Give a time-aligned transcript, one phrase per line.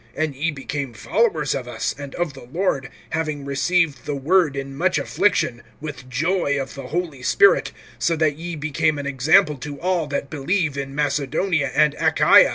[0.17, 4.75] (6)And ye became followers of us, and of the Lord, having received the word in
[4.75, 9.79] much affliction, with joy of the Holy Spirit; (7)so that ye became an example to
[9.79, 12.49] all that believe in Macedonia and Achaia.